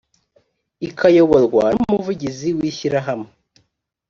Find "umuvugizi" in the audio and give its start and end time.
1.85-2.47